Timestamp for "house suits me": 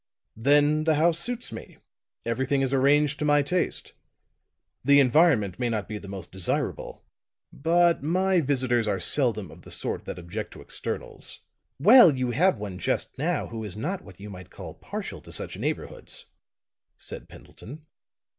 0.95-1.77